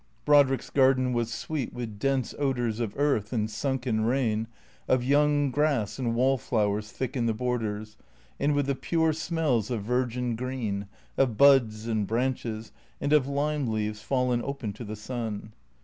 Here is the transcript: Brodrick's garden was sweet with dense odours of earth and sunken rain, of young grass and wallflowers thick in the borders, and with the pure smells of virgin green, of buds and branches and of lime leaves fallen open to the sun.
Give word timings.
Brodrick's 0.25 0.71
garden 0.71 1.13
was 1.13 1.31
sweet 1.31 1.73
with 1.73 1.99
dense 1.99 2.33
odours 2.39 2.79
of 2.79 2.95
earth 2.97 3.31
and 3.31 3.47
sunken 3.47 4.03
rain, 4.03 4.47
of 4.87 5.03
young 5.03 5.51
grass 5.51 5.99
and 5.99 6.15
wallflowers 6.15 6.91
thick 6.91 7.15
in 7.15 7.27
the 7.27 7.35
borders, 7.35 7.97
and 8.39 8.55
with 8.55 8.65
the 8.65 8.73
pure 8.73 9.13
smells 9.13 9.69
of 9.69 9.83
virgin 9.83 10.35
green, 10.35 10.87
of 11.17 11.37
buds 11.37 11.85
and 11.87 12.07
branches 12.07 12.71
and 12.99 13.13
of 13.13 13.27
lime 13.27 13.67
leaves 13.67 14.01
fallen 14.01 14.41
open 14.41 14.73
to 14.73 14.83
the 14.83 14.95
sun. 14.95 15.51